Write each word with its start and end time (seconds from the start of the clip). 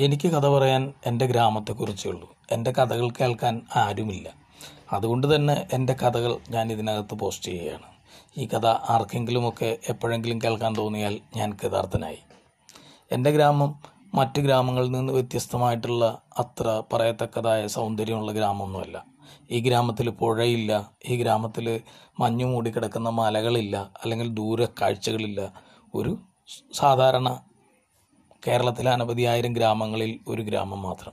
എനിക്ക് 0.00 0.28
കഥ 0.28 0.46
പറയാൻ 0.46 0.92
എന്റെ 1.06 1.26
ഗ്രാമത്തെക്കുറിച്ചേ 1.26 2.10
ഉള്ളൂ 2.10 2.34
എന്റെ 2.52 2.70
കഥകൾ 2.70 3.10
കേൾക്കാൻ 3.10 3.62
ആരുമില്ല. 3.76 4.28
അതുകൊണ്ട് 4.92 5.34
തന്നെ 5.34 5.66
എന്റെ 5.72 5.92
കഥകൾ 5.92 6.38
ഞാൻ 6.50 6.72
ഇതിനകത്ത് 6.72 7.14
പോസ്റ്റ് 7.14 7.44
ചെയ്യുകയാണ്. 7.44 7.88
ഈ 8.38 8.46
കഥ 8.46 8.66
ആർക്കെങ്കിലുമൊക്കെ 8.66 9.78
എപ്പോഴെങ്കിലും 9.88 10.38
കേൾക്കാൻ 10.38 10.76
തോന്നിയാൽ 10.76 11.18
ഞാൻ 11.36 11.52
കൃതാർത്ഥനായി. 11.52 12.18
എന്റെ 13.12 13.30
ഗ്രാമം 13.30 13.78
മറ്റ് 14.14 14.40
ഗ്രാമങ്ങളിൽ 14.40 14.90
നിന്ന് 14.90 15.12
വ്യത്യസ്തമായിട്ടുള്ള 15.12 16.22
അത്ര 16.38 16.82
പറയത്തക്കതായ 16.92 17.66
സൗന്ദര്യമുള്ള 17.66 18.32
ഗ്രാമമൊന്നുമല്ല. 18.32 19.04
ഈ 19.50 19.60
ഗ്രാമത്തിൽ 19.60 20.10
പുഴയില്ല 20.10 20.90
ഈ 21.08 21.16
ഗ്രാമത്തിൽ 21.16 21.80
മഞ്ഞു 22.20 22.44
മൂടി 22.44 22.70
കിടക്കുന്ന 22.70 23.08
മലകളില്ല 23.08 23.90
അല്ലെങ്കിൽ 24.02 24.28
ദൂര 24.28 24.64
കാഴ്ചകളില്ല 24.64 25.52
ഒരു 25.94 26.18
സാധാരണ 26.72 27.40
കേരളത്തിലെ 28.46 28.90
അനവധി 28.90 29.22
ആയിരം 29.22 29.52
ഗ്രാമങ്ങളിൽ 29.52 30.18
ഒരു 30.28 30.42
ഗ്രാമം 30.42 30.82
മാത്രം. 30.82 31.12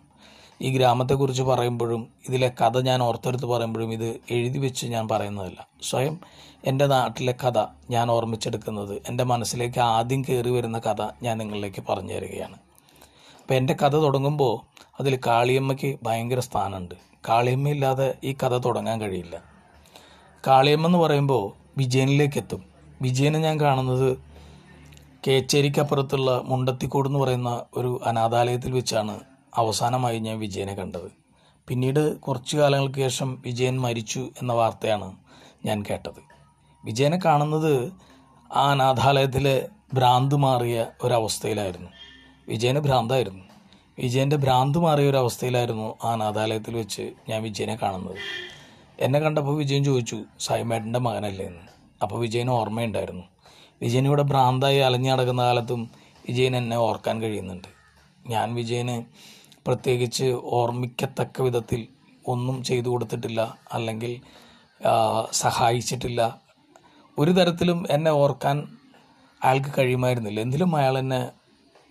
ഈ 0.61 0.77
ഗ്രാമത്തെക്കുറിച്ച് 0.77 1.43
പറയുമ്പോഴും 1.43 2.07
ഇതിലെ 2.29 2.51
കഥ 2.61 2.79
ഞാൻ 2.79 3.03
ഓർത്തെടുത്ത് 3.03 3.45
പറയുമ്പോഴും 3.45 3.93
ഇത് 3.93 4.19
എഴുതി 4.31 4.57
വെച്ച് 4.57 4.85
ഞാൻ 4.85 5.07
പറയുന്നതല്ല. 5.07 5.67
സ്വയം 5.83 6.19
എന്റെ 6.65 6.87
നാട്ടിലെ 6.87 7.35
കഥ 7.47 7.65
ഞാൻ 7.89 8.11
ഓർമ്മിച്ചെടുക്കുന്നത് 8.11 9.01
എന്റെ 9.09 9.23
മനസ്സിലേക്ക് 9.23 9.79
ആദ്യം 9.79 10.21
കയറി 10.21 10.49
വരുന്ന 10.49 10.79
കഥ 10.79 11.07
ഞാൻ 11.23 11.37
നിങ്ങളിലേക്ക് 11.37 11.83
പറഞ്ഞു 11.89 12.13
തരികയാണ്. 12.13 12.53
അപ്പോൾ 13.41 13.53
എന്റെ 13.53 13.73
കഥ 13.73 13.89
തുടങ്ങുമ്പോൾ 13.89 14.85
അതിൽ 14.99 15.19
കാളിയമ്മയ്ക്ക് 15.27 15.99
ഭയങ്കര 16.03 16.39
സ്ഥാനമുണ്ട്. 16.39 16.95
കാളിയമ്മ 17.29 17.69
ഇല്ലാതെ 17.69 18.15
ഈ 18.23 18.35
കഥ 18.43 18.57
തുടങ്ങാൻ 18.57 19.01
കഴിയില്ല. 19.01 19.41
കാളിയമ്മ 20.47 20.85
എന്ന് 20.85 20.99
പറയുമ്പോൾ 20.99 21.51
വിജയനിലേക്ക് 21.77 22.37
എത്തും. 22.37 22.63
വിജയനെ 23.01 23.39
ഞാൻ 23.39 23.59
കാണുന്നത് 23.59 24.17
കേച്ചേരിക്കപ്പുറത്തുള്ള 25.27 26.41
മുണ്ടത്തിക്കോട് 26.45 27.07
എന്ന് 27.07 27.19
പറയുന്ന 27.19 27.63
ഒരു 27.77 28.01
അനാഥാലയത്തിൽ 28.05 28.71
വെച്ചാണ് 28.71 29.19
അവസാനമായി 29.55 30.19
ഞാൻ 30.19 30.39
വിജയനെ 30.39 30.75
കണ്ടത്. 30.75 31.11
പിന്നീട് 31.67 32.19
കുറച്ചു 32.19 32.57
കാലങ്ങൾക്ക് 32.57 32.95
ശേഷം 32.95 33.41
വിജയൻ 33.45 33.81
മരിച്ചു 33.81 34.19
എന്ന 34.19 34.53
വാർത്തയാണ് 34.53 35.15
ഞാൻ 35.65 35.83
കേട്ടത്. 35.89 36.21
വിജയനെ 36.85 37.19
കാണുന്നത് 37.25 37.93
ആ 38.53 38.71
അനാഥാലയത്തിലെ 38.71 39.69
ഭ്രാന്ത് 39.93 40.35
മാറിയ 40.35 40.85
ഒരവസ്ഥയിലായിരുന്നു. 41.03 41.89
വിജയന് 42.49 42.79
ഭ്രാന്തായിരുന്നു. 42.79 43.43
വിജയന്റെ 43.99 44.35
ഭ്രാന്ത് 44.35 44.77
മാറിയ 44.77 45.09
ഒരു 45.09 45.17
അവസ്ഥയിലായിരുന്നു 45.17 45.95
ആ 46.03 46.11
അനാഥാലയത്തിൽ 46.11 46.75
വെച്ച് 46.75 47.11
ഞാൻ 47.29 47.43
വിജയനെ 47.43 47.75
കാണുന്നത്. 47.75 48.15
എന്നെ 48.99 49.19
കണ്ടപ്പോൾ 49.19 49.57
വിജയൻ 49.57 49.83
ചോദിച്ചു 49.83 50.23
സൈമേട്ടന്റെ 50.39 50.99
മകനല്ലേ? 50.99 51.45
എന്ന്. 51.45 51.67
അപ്പോൾ 52.01 52.19
വിജയന് 52.19 52.49
ഓർമ്മയുണ്ടായിരുന്നു. 52.49 53.23
വിജയൻ 53.81 54.05
ഇവിടെ 54.05 54.21
ഭ്രാന്തായി 54.21 54.77
അലഞ്ഞു 54.77 55.09
നടക്കുന്ന 55.11 55.41
കാലത്തും 55.41 55.91
വിജയൻ 56.27 56.55
എന്നെ 56.55 56.77
ഓർക്കാൻ 56.77 57.21
കഴിയുന്നുണ്ട്. 57.21 57.67
ഞാൻ 58.27 58.55
വിജയന് 58.55 59.03
പ്രത്യേകിച്ച് 59.67 60.27
ഓർമ്മിക്കത്തക്ക 60.43 61.41
വിധത്തിൽ 61.41 61.87
ഒന്നും 62.27 62.63
ചെയ്തു 62.63 62.89
കൊടുത്തിട്ടില്ല 62.89 63.57
അല്ലെങ്കിൽ 63.73 64.21
സഹായിച്ചിട്ടില്ല. 65.31 66.39
ഒരു 67.19 67.31
തരത്തിലും 67.31 67.85
എന്നെ 67.91 68.11
ഓർക്കാൻ 68.11 68.77
അയാൾക്ക് 69.43 69.71
കഴിയുമായിരുന്നില്ല. 69.77 70.39
എന്തിലും 70.41 70.75
അയാൾ 70.75 70.97
എന്നെ 70.97 71.29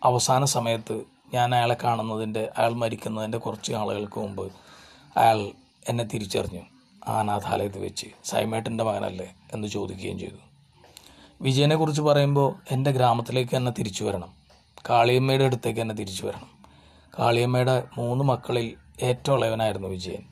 അവസാന 0.03 0.45
സമയത്ത് 0.45 0.97
ഞാൻ 1.35 1.55
അയാളെ 1.55 1.77
കാണുന്നതിന്റെ 1.85 2.51
അയാൾ 2.59 2.73
മരിക്കുന്നതിന്റെ 2.75 3.39
കുറച്ച് 3.39 3.73
ആളുകൾക്ക് 3.73 4.19
മുമ്പ് 4.21 4.53
അയാൾ 5.17 5.39
എന്നെ 5.89 6.05
തിരിച്ചറിഞ്ഞു. 6.05 6.63
ആനാഥാലയത്ത് 7.09 7.79
വെച്ച് 7.79 8.07
സൈമേട്ടന്റെ 8.25 8.85
മകനല്ലേ 8.85 9.29
എന്ന് 9.53 9.69
ചോദിക്കുകയും 9.69 10.19
ചെയ്തു. 10.19 10.54
വിജയനെ 11.45 11.77
കുറിച്ച് 11.77 12.03
പറയുമ്പോൾ 12.03 12.55
എന്റെ 12.71 12.91
ഗ്രാമത്തിലേക്ക് 12.91 13.57
തന്നെ 13.57 13.73
തിരിച്ചു 13.79 14.05
വരണം. 14.05 14.29
കാളിയമ്മയുടെ 14.91 15.45
അടുത്തേക്ക് 15.45 15.81
തന്നെ 15.81 15.95
തിരിച്ചു 15.95 16.27
വരണം. 16.27 16.49
കാളിയമ്മയുടെ 17.19 17.85
മൂന്ന് 17.99 18.25
മക്കളിൽ 18.25 18.75
ഏറ്റവും 19.03 19.39
ഇളയവനായിരുന്നു 19.39 19.89
വിജയൻ. 19.89 20.23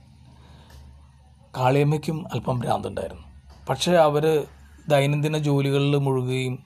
കാളിയമ്മയ്ക്കും 1.56 2.26
അല്പം 2.34 2.58
ഭ്രാന്തുണ്ടായിരുന്നു. 2.58 3.22
പക്ഷേ 3.68 3.92
അവർ 3.92 4.46
ദൈനംദിന 4.88 5.38
ജോലികളിൽ 5.38 5.96
മുഴുകുകയും 5.96 6.58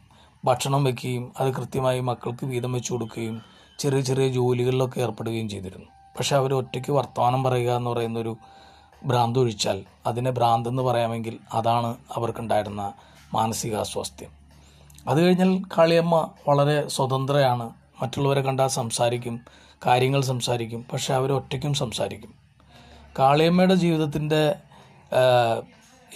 ഭക്ഷണം 0.45 0.85
വയ്ക്കുകയും 0.85 1.33
അത് 1.41 1.55
കൃത്യമായി 1.55 2.01
മക്കൾക്ക് 2.01 2.47
വീതം 2.47 2.73
വെച്ചു 2.73 2.93
കൊടുക്കുകയും 2.93 3.43
ചെറിയ 3.79 4.01
ചെറിയ 4.01 4.29
ജോലികളിലൊക്കെ 4.29 5.01
ഏർപ്പെടുകയും 5.01 5.49
ചെയ്തിരുന്നു. 5.49 5.87
പക്ഷേ 6.19 6.37
അവർ 6.37 6.55
ഒറ്റയ്ക്ക് 6.55 6.91
വർത്തമാനം 6.91 7.45
പറയുക 7.45 7.73
എന്ന് 7.73 7.91
പറയുന്നൊരു 7.91 8.37
ഭ്രാന്ത് 9.05 9.39
ഒഴിച്ചാൽ 9.39 9.85
അതിനെ 10.07 10.31
ഭ്രാന്ത് 10.31 10.69
എന്ന് 10.69 10.83
പറയാമെങ്കിൽ 10.83 11.39
അതാണ് 11.55 11.95
അവർക്കുണ്ടായിരുന്ന 12.17 12.93
മാനസികാസ്വാസ്ഥ്യം. 13.35 14.36
അത് 15.09 15.19
കഴിഞ്ഞാൽ 15.25 15.51
കാളിയമ്മ 15.79 16.31
വളരെ 16.49 16.89
സ്വതന്ത്രയാണ്. 16.89 17.67
മറ്റുള്ളവരെ 18.03 18.41
കണ്ടാൽ 18.41 18.69
സംസാരിക്കും 18.69 19.41
കാര്യങ്ങൾ 19.87 20.21
സംസാരിക്കും 20.21 20.87
പക്ഷെ 20.93 21.15
അവർ 21.15 21.33
ഒറ്റയ്ക്കും 21.33 21.75
സംസാരിക്കും. 21.75 22.33
കാളിയമ്മയുടെ 23.19 23.75
ജീവിതത്തിന്റെ 23.75 24.43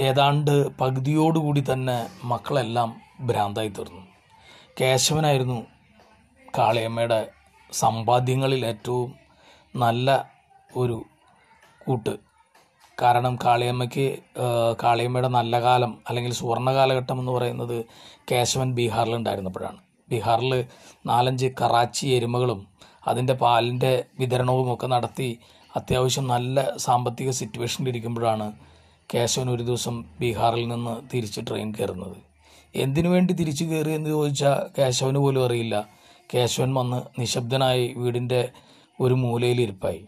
ഏതാണ്ട് 0.01 0.55
പകുതിയോടുകൂടി 0.79 1.63
തന്നെ 1.73 1.99
മക്കളെല്ലാം 2.25 2.91
ഭ്രാന്തായി 3.21 3.69
തീർന്നു. 3.69 4.03
കേശവനായിരുന്നു 4.81 5.61
കാളിയമ്മയുടെ 6.59 7.21
സമ്പാദ്യങ്ങളിൽ 7.73 8.67
ഏറ്റവും 8.67 9.11
നല്ല 9.77 10.09
ഒരു 10.77 11.05
കൂട്ട്. 11.87 12.30
കാരണം 13.03 13.35
കാളിയമ്മയ്ക്ക് 13.45 14.07
കാളിയമ്മയുടെ 14.83 15.29
നല്ല 15.29 15.55
കാലം 15.61 15.93
അല്ലെങ്കിൽ 16.09 16.33
സുവർണ 16.33 16.71
കാലഘട്ടം 16.75 17.19
എന്ന് 17.21 17.33
പറയുന്നത് 17.33 17.85
കേശവൻ 18.31 18.69
ബീഹാറിലുണ്ടായിരുന്നപ്പോഴാണ് 18.75 19.81
ബീഹാറിൽ 20.11 20.53
നാലഞ്ച് 21.07 21.49
കറാച്ചി 21.61 22.07
എരുമകളും 22.07 22.61
അതിന്റെ 23.09 23.35
പാലിന്റെ 23.35 23.93
വിതരണവും 24.21 24.69
ഒക്കെ 24.75 24.87
നടത്തി 24.87 25.29
അത്യാവശ്യം 25.77 26.27
നല്ല 26.27 26.77
സാമ്പത്തിക 26.77 27.31
സിറ്റുവേഷനിൽ 27.31 27.39
സിറ്റുവേഷനിലിരിക്കുമ്പോഴാണ് 27.39 28.47
കേശവൻ 29.11 29.49
ഒരു 29.51 29.63
ദിവസം 29.63 29.95
ബീഹാറിൽ 30.21 30.65
നിന്ന് 30.69 30.95
തിരിച്ച് 31.13 31.41
ട്രെയിൻ 31.49 31.69
കയറുന്നത്. 31.73 32.17
എന്തിനു 32.75 33.09
വേണ്ടി 33.09 33.33
തിരിച്ചു 33.33 33.65
കയറി 33.65 33.93
എന്ന് 33.99 34.11
ചോദിച്ചാൽ 34.11 34.59
കേശവന് 34.79 35.19
പോലും 35.19 35.45
അറിയില്ല. 35.45 35.77
കേശവൻ 36.35 36.71
വന്ന് 36.75 36.99
നിശബ്ദനായി 37.21 37.87
വീടിന്റെ 37.97 38.41
ഒരു 39.01 39.15
മൂലയിൽ 39.15 39.61
ഇരിപ്പായി. 39.61 40.03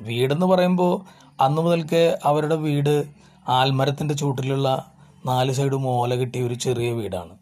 വീടെന്ന് 0.00 0.46
പറയുമ്പോൾ 0.46 0.92
അന്ന് 1.40 1.62
മുതൽക്ക് 1.62 2.18
അവരുടെ 2.24 2.54
വീട് 2.54 3.04
ആൽമരത്തിന്റെ 3.48 4.14
ചൂട്ടിലുള്ള 4.14 4.92
നാല് 5.26 5.52
സൈഡും 5.52 5.88
ഓല 5.88 6.14
കിട്ടിയ 6.14 6.46
ഒരു 6.46 6.54
ചെറിയ 6.54 6.92
വീടാണ്. 6.92 7.38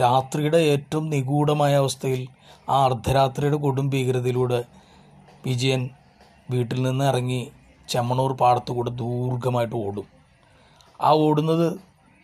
രാത്രിയുടെ 0.00 0.56
ഏറ്റവും 0.56 1.10
നിഗൂഢമായ 1.10 1.74
അവസ്ഥയിൽ 1.74 2.28
ആ 2.68 2.84
അർദ്ധരാത്രിയുടെ 2.84 3.56
കൊടും 3.56 3.90
ഭീകരതയിലൂടെ 3.90 4.64
വിജയൻ 5.46 5.90
വീട്ടിൽ 6.50 6.82
നിന്ന് 6.82 7.04
ഇറങ്ങി 7.04 7.50
ചെമ്മണൂർ 7.88 8.32
പാടത്തുകൂടെ 8.32 8.90
ദീർഘമായിട്ട് 8.90 9.76
ഓടും. 9.76 10.06
ആ 11.00 11.10
ഓടുന്നത് 11.10 11.80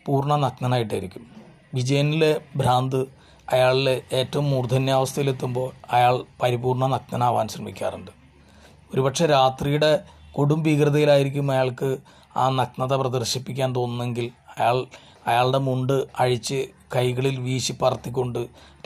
പൂർണ 0.07 0.37
നഗ്നനായിട്ടായിരിക്കും. 0.37 1.27
വിജയനിലെ 1.75 2.41
ഭ്രാന്ത് 2.57 3.07
അയാളിലെ 3.53 4.03
ഏറ്റവും 4.13 4.51
മൂർധന്യാവസ്ഥയിലെത്തുമ്പോൾ 4.51 5.73
അയാൾ 5.91 6.25
പരിപൂർണ 6.43 6.87
നഗ്നനാവാൻ 6.87 7.49
ശ്രമിക്കാറുണ്ട്. 7.49 8.11
ഒരുപക്ഷെ 8.95 9.27
രാത്രിയുടെ 9.27 10.16
കൊടും 10.37 10.63
ഭീകരതയിലായിരിക്കും 10.63 11.51
അയാൾക്ക് 11.51 11.99
ആ 12.37 12.49
നഗ്നത 12.49 12.95
പ്രദർശിപ്പിക്കാൻ 12.95 13.75
തോന്നുന്നെങ്കിൽ 13.75 14.31
അയാൾ 14.59 14.87
അയാളുടെ 15.27 15.59
മുണ്ട് 15.59 16.07
അഴിച്ച് 16.19 16.59
കൈകളിൽ 16.95 17.41
വീശി 17.41 17.73
പറത്തിക്കൊണ്ട് 17.83 18.39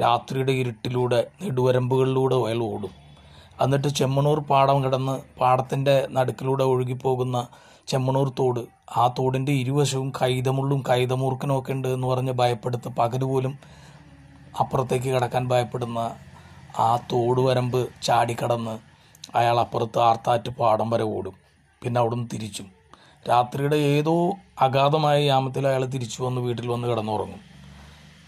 രാത്രിയുടെ 0.03 0.53
ഇരുട്ടിലൂടെ 0.53 1.27
നെടുവരമ്പുകളിലൂടെ 1.43 2.35
അയാൾ 2.35 2.63
ഓടും. 2.63 2.93
എന്നിട്ട് 3.63 3.89
ചെമ്മണൂർ 3.89 4.41
പാടം 4.41 4.85
കിടന്ന് 4.85 5.21
പാടത്തിന്റെ 5.41 6.07
നടുക്കിലൂടെ 6.11 6.65
ഒഴുകിപ്പോകുന്ന 6.65 7.47
ചെമ്മണൂർ 7.89 8.29
തോട് 8.39 8.61
ആ 8.97 9.09
തോടിന്റെ 9.19 9.53
ഇരുവശവും 9.53 10.13
കൈതമുള്ളും 10.23 10.85
കൈതമൂർക്കനും 10.89 11.59
ഒക്കെ 11.59 11.73
ഉണ്ട് 11.73 11.89
എന്ന് 11.89 12.07
പറഞ്ഞ് 12.07 12.33
ഭയപ്പെടുത്ത് 12.33 12.89
പകൽ 12.89 13.25
പോലും 13.25 13.59
അപ്പുറത്തേക്ക് 14.61 15.09
കടക്കാൻ 15.09 15.49
ഭയപ്പെടുന്ന 15.49 15.99
ആ 16.79 16.97
തോട് 17.13 17.41
വരമ്പ് 17.41 17.89
ചാടിക്കടന്ന് 18.03 18.75
അയാൾ 19.35 19.59
അപ്പുറത്ത് 19.59 19.99
ആർത്താറ്റ് 19.99 20.51
പാടം 20.51 20.91
വരെ 20.91 21.05
ഓടും. 21.05 21.35
പിന്നെ 21.83 21.99
അവിടുന്ന് 21.99 22.29
തിരിച്ചും. 22.33 22.73
രാത്രിയുടെ 23.29 23.77
ഏതോ 23.77 24.33
അഗാധമായ 24.61 25.23
യാമത്തിൽ 25.23 25.67
അയാൾ 25.67 25.85
തിരിച്ചു 25.85 26.23
വന്ന് 26.23 26.41
വീട്ടിൽ 26.41 26.69
വന്ന് 26.69 26.89
കിടന്നുറങ്ങും. 26.89 27.41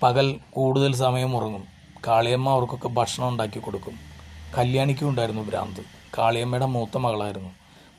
പകൽ 0.03 0.41
കൂടുതൽ 0.51 0.95
സമയം 0.95 1.37
ഉറങ്ങും. 1.37 1.65
കാളിയമ്മ 2.07 2.49
അവർക്കൊക്കെ 2.49 2.89
ഭക്ഷണം 2.89 3.29
ഉണ്ടാക്കി 3.29 3.59
കൊടുക്കും. 3.59 3.95
കല്യാണിക്കും 4.59 5.09
ഉണ്ടായിരുന്നു 5.09 5.43
ഭ്രാന്ത്. 5.43 5.81
കാളിയമ്മയുടെ 6.19 6.67
മൂത്ത 6.67 6.99
മകളായിരുന്നു. 6.99 7.51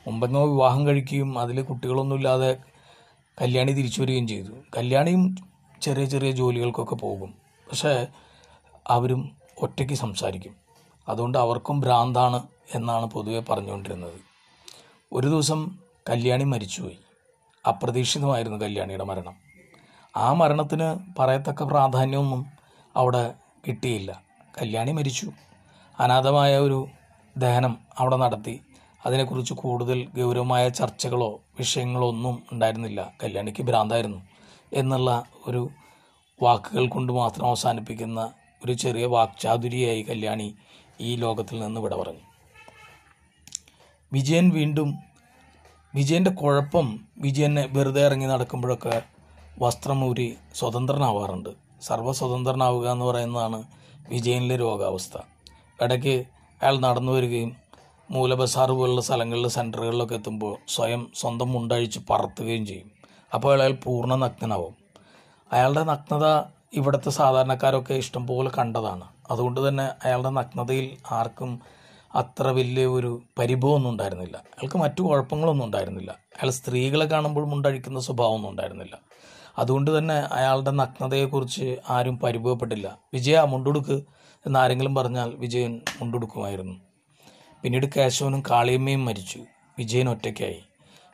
മുമ്പെങ്ങോ 0.06 0.46
വിവാഹം 0.46 0.86
കഴിക്കുകയും 0.86 1.38
അതിൽ 1.38 1.62
കുട്ടികളൊന്നുമില്ലാതെ 1.62 2.56
കല്യാണി 3.42 3.72
തിരിച്ചു 3.72 4.02
വരികയും 4.02 4.28
ചെയ്തു. 4.28 4.52
കല്യാണിയും 4.76 5.36
ചെറിയ 5.82 6.04
ചെറിയ 6.04 6.30
ജോലികൾക്കൊക്കെ 6.30 6.94
പോകും. 6.94 7.34
പക്ഷേ 7.70 8.06
അവരും 8.88 9.36
ഒറ്റയ്ക്ക് 9.58 9.94
സംസാരിക്കും. 9.94 10.63
അതുകൊണ്ട് 11.08 11.38
അവർക്കും 11.38 11.80
ഭ്രാന്താണ് 11.80 12.42
എന്നാണ് 12.74 13.06
പൊതുവെ 13.06 13.40
പറഞ്ഞുകൊണ്ടിരുന്നത്. 13.40 14.20
ഒരു 15.12 15.26
ദിവസം 15.28 15.78
കല്യാണി 16.08 16.44
മരിച്ചുപോയി. 16.44 16.98
അപ്രതീക്ഷിതമായിരുന്നു 17.68 18.58
കല്യാണിയുടെ 18.58 19.04
മരണം. 19.04 19.36
ആ 20.16 20.32
മരണത്തിന് 20.32 20.98
പറയത്തക്ക 21.18 21.62
പ്രാധാന്യമൊന്നും 21.62 22.46
അവിടെ 22.96 23.34
കിട്ടിയില്ല. 23.68 24.22
കല്യാണി 24.60 24.92
മരിച്ചു. 24.92 25.32
അനാഥമായ 26.00 26.58
ഒരു 26.58 26.88
ദഹനം 27.36 27.78
അവിടെ 27.98 28.16
നടത്തി. 28.16 28.60
അതിനെക്കുറിച്ച് 29.06 29.54
കൂടുതൽ 29.54 30.08
ഗൗരവമായ 30.16 30.68
ചർച്ചകളോ 30.68 31.40
വിഷയങ്ങളോ 31.58 32.08
ഒന്നും 32.08 32.42
ഉണ്ടായിരുന്നില്ല. 32.52 33.12
കല്യാണിക്ക് 33.24 33.62
ഭ്രാന്തായിരുന്നു 33.62 34.22
എന്നുള്ള 34.72 35.24
ഒരു 35.46 35.70
വാക്കുകൾ 36.42 36.88
കൊണ്ട് 36.88 37.12
മാത്രം 37.12 37.46
അവസാനിപ്പിക്കുന്ന 37.46 38.32
ഒരു 38.64 38.72
ചെറിയ 38.72 39.06
വാക്ചാതുരിയായി 39.06 40.02
കല്യാണി 40.02 40.54
ഈ 41.00 41.16
ലോകത്തിൽ 41.16 41.60
നിന്ന് 41.60 41.80
വിട 41.80 41.94
പറഞ്ഞു. 41.94 42.20
വിജയൻ 44.12 44.50
വീണ്ടും 44.50 44.94
വിജയന്റെ 45.94 46.30
കുഴപ്പം 46.30 47.00
വിജയനെ 47.18 47.68
വെറുതെ 47.72 48.04
ഇറങ്ങി 48.04 48.26
നടക്കുമ്പോഴൊക്കെ 48.26 49.02
വസ്ത്രമൂരി 49.58 50.36
സ്വതന്ത്രനാവാറുണ്ട്. 50.54 51.48
സർവസ്വതന്ത്രനാവുക 51.82 52.90
എന്ന് 52.90 53.04
പറയുന്നതാണ് 53.04 53.64
വിജയനിലെ 54.08 54.56
രോഗാവസ്ഥ. 54.56 55.18
ഇടയ്ക്ക് 55.82 56.24
അയാൾ 56.62 56.78
നടന്നു 56.78 57.12
വരികയും 57.12 57.56
മൂലബസാർ 58.10 58.70
പോലുള്ള 58.70 59.00
സ്ഥലങ്ങളിൽ 59.00 59.48
സെന്ററുകളിലൊക്കെ 59.48 60.14
എത്തുമ്പോൾ 60.14 60.56
സ്വയം 60.68 61.12
സ്വന്തം 61.14 61.52
മുണ്ടഴിച്ച് 61.52 62.00
പറത്തുകയും 62.10 62.66
ചെയ്യും. 62.66 62.90
അപ്പോൾ 63.34 63.60
അയാൾ 63.60 63.72
പൂർണ 63.72 64.14
നഗ്നനാവും. 64.14 64.76
അയാളുടെ 65.52 65.84
നഗ്നത 65.84 66.42
ഇവിടുത്തെ 66.72 67.10
സാധാരണക്കാരൊക്കെ 67.10 67.94
ഇഷ്ടംപോലെ 67.94 68.50
കണ്ടതാണ്. 68.58 69.13
അതുകൊണ്ട് 69.30 69.68
തന്നെ 69.68 69.88
അയാളുടെ 70.04 70.30
നഗ്നതയിൽ 70.30 70.96
ആർക്കും 71.10 71.60
അത്ര 72.14 72.48
വലിയ 72.48 72.86
ഒരു 72.86 73.22
പരിഭവമൊന്നും 73.38 73.90
ഉണ്ടായിരുന്നില്ല. 73.90 74.36
അയാൾക്ക് 74.36 74.76
മറ്റു 74.76 75.02
കുഴപ്പങ്ങളൊന്നും 75.02 75.66
ഉണ്ടായിരുന്നില്ല. 75.66 76.10
അയാൾ 76.10 76.50
സ്ത്രീകളെ 76.50 77.06
കാണുമ്പോൾ 77.06 77.46
മുണ്ടഴിക്കുന്ന 77.46 78.00
സ്വഭാവമൊന്നും 78.00 78.50
ഉണ്ടായിരുന്നില്ല. 78.50 78.98
അതുകൊണ്ട് 79.58 79.98
തന്നെ 79.98 80.14
അയാളുടെ 80.14 80.70
നഗ്നതയെക്കുറിച്ച് 80.70 81.76
ആരും 81.90 82.18
പരിഭവപ്പെട്ടില്ല. 82.18 82.98
വിജയ 83.14 83.40
മുണ്ടുടുക്ക് 83.40 84.02
എന്നാരെങ്കിലും 84.46 84.94
പറഞ്ഞാൽ 84.94 85.34
വിജയൻ 85.34 85.80
മുണ്ടുടുക്കുമായിരുന്നു. 86.00 86.74
പിന്നീട് 87.62 87.86
കേശവനും 87.96 88.42
കാളിയമ്മയും 88.50 89.04
മരിച്ചു. 89.04 89.40
വിജയൻ 89.78 90.10
ഒറ്റയ്ക്കായി. 90.10 90.62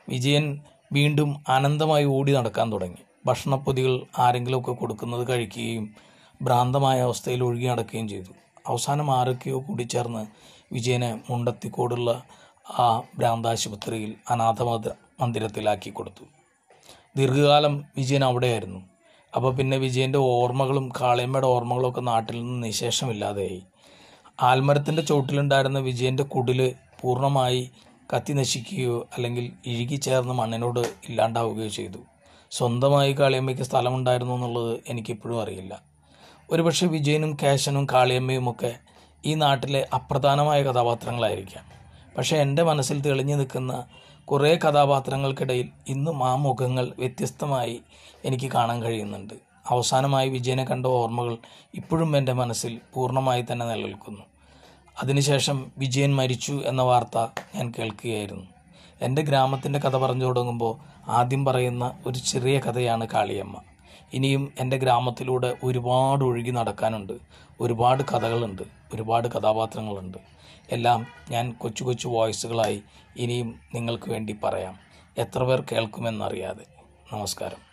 വിജയൻ 0.09 0.59
വീണ്ടും 0.93 1.43
ആനന്ദമായി 1.49 2.05
ഓടി 2.05 2.31
നടക്കാൻ 2.31 2.71
തുടങ്ങി. 2.71 2.97
ഭക്ഷണപ്പൊതികൾ 3.25 4.01
ആരെങ്കിലുമൊക്കെ 4.19 4.71
കൊടുക്കുന്നത് 4.71 5.27
കഴിക്കുകയും 5.27 5.95
ഭ്രാന്തമായ 6.41 7.01
അവസ്ഥയിൽ 7.01 7.43
ഒഴുകി 7.43 7.67
നടക്കുകയും 7.67 8.09
ചെയ്തു. 8.09 8.33
അവസാനം 8.67 9.11
ആരൊക്കെയോ 9.11 9.59
കൂടിച്ചേർന്ന് 9.59 10.27
വിജയനെ 10.73 11.21
മുണ്ടത്തിക്കോടുള്ള 11.29 12.23
ആ 12.69 12.99
ഭ്രാന്താശുപത്രിയിൽ 13.17 14.15
അനാഥ 14.29 14.63
മന്ദ- 14.63 14.95
മന്ദിരത്തിലാക്കി 15.19 15.89
കൊടുത്തു. 15.89 16.25
ദീർഘകാലം 17.15 17.85
വിജയൻ 17.97 18.25
അവിടെയായിരുന്നു. 18.25 18.79
അപ്പോൾ 19.35 19.55
പിന്നെ 19.55 19.77
വിജയന്റെ 19.77 20.19
ഓർമ്മകളും 20.19 20.91
കാളിയമ്മയുടെ 21.01 21.47
ഓർമ്മകളൊക്കെ 21.47 22.01
നാട്ടിൽ 22.01 22.43
നിന്ന് 22.43 22.67
നിശേഷമില്ലാതെയായി. 22.67 23.63
ആൽമരത്തിന്റെ 24.41 25.01
ചോട്ടിലുണ്ടായിരുന്ന 25.01 25.79
വിജയന്റെ 25.79 26.23
കുടിൽ 26.23 26.75
പൂർണമായി 27.01 27.71
കത്തി 28.15 28.33
നശിക്കുകയോ 28.33 29.07
അല്ലെങ്കിൽ 29.17 29.51
ഇഴുകി 29.65 29.95
ചേർന്ന് 29.95 30.33
മണ്ണിനോട് 30.33 30.79
ഇല്ലാണ്ടാവുകയോ 30.79 31.67
ചെയ്തു. 31.67 31.97
സ്വന്തമായി 32.51 33.13
കാളിയമ്മയ്ക്ക് 33.13 33.63
സ്ഥലമുണ്ടായിരുന്നു 33.63 34.33
എന്നുള്ളത് 34.33 34.79
എനിക്കിപ്പോഴും 34.87 35.41
അറിയില്ല. 35.41 35.90
ഒരുപക്ഷെ 36.51 36.87
വിജയനും 36.87 37.37
കേശനും 37.43 37.87
കാളിയമ്മയും 37.93 38.49
ഒക്കെ 38.49 38.75
ഈ 39.25 39.33
നാട്ടിലെ 39.33 39.87
അപ്രധാനമായ 39.93 40.63
കഥാപാത്രങ്ങളായിരിക്കാം. 40.63 41.63
പക്ഷേ 42.17 42.37
എന്റെ 42.37 42.63
മനസ്സിൽ 42.63 43.01
തെളിഞ്ഞു 43.01 43.35
നിൽക്കുന്ന 43.35 43.85
കുറേ 44.25 44.55
കഥാപാത്രങ്ങൾക്കിടയിൽ 44.55 45.69
ഇന്നും 45.87 46.23
ആ 46.23 46.35
മുഖങ്ങൾ 46.35 46.93
വ്യത്യസ്തമായി 46.99 47.81
എനിക്ക് 48.25 48.51
കാണാൻ 48.51 48.83
കഴിയുന്നുണ്ട്. 48.83 49.33
അവസാനമായി 49.69 50.29
വിജയനെ 50.29 50.65
കണ്ട 50.65 50.85
ഓർമ്മകൾ 50.85 51.37
ഇപ്പോഴും 51.73 52.17
എന്റെ 52.17 52.33
മനസ്സിൽ 52.33 52.79
പൂർണമായി 52.93 53.45
തന്നെ 53.51 53.65
നിലനിൽക്കുന്നു. 53.65 54.21
അതിനുശേഷം 55.03 55.71
വിജയൻ 55.77 56.15
മരിച്ചു 56.15 56.61
എന്ന 56.65 56.81
വാർത്ത 56.81 57.17
ഞാൻ 57.55 57.73
കേൾക്കുകയായിരുന്നു. 57.79 58.45
എന്റെ 59.01 59.21
ഗ്രാമത്തിന്റെ 59.21 59.79
കഥ 59.79 59.97
പറഞ്ഞു 59.97 60.25
തുടങ്ങുമ്പോൾ 60.25 60.77
ആദ്യം 61.11 61.45
പറയുന്ന 61.45 61.97
ഒരു 62.05 62.19
ചെറിയ 62.19 62.59
കഥയാണ് 62.59 63.07
കാളിയമ്മ. 63.07 63.61
ഇനിയും 64.13 64.53
എന്റെ 64.59 64.77
ഗ്രാമത്തിലൂടെ 64.77 65.57
ഒരുപാട് 65.63 66.23
ഒഴുകി 66.23 66.51
നടക്കാനുണ്ട്. 66.51 67.13
ഒരുപാട് 67.61 68.03
കഥകളുണ്ട്. 68.03 68.61
ഒരുപാട് 68.93 69.27
കഥാപാത്രങ്ങളുണ്ട്. 69.27 70.17
എല്ലാം 70.71 71.05
ഞാൻ 71.31 71.51
കൊച്ചു 71.51 71.83
കൊച്ചു 71.83 72.07
വോയിസുകളായി 72.07 72.83
ഇനിയും 73.17 73.59
നിങ്ങൾക്ക് 73.73 74.11
വേണ്ടി 74.11 74.35
പറയാം. 74.43 74.79
എത്ര 75.17 75.43
പേർ 75.43 75.63
കേൾക്കുമെന്നറിയാതെ. 75.71 76.65
നമസ്കാരം. 77.13 77.70